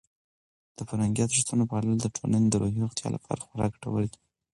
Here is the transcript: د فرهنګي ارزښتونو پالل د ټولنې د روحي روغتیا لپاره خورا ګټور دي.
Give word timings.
د 0.77 0.79
فرهنګي 0.89 1.21
ارزښتونو 1.23 1.63
پالل 1.71 1.97
د 2.01 2.05
ټولنې 2.17 2.47
د 2.49 2.55
روحي 2.61 2.79
روغتیا 2.83 3.07
لپاره 3.15 3.43
خورا 3.45 3.65
ګټور 3.73 4.01
دي. 4.11 4.19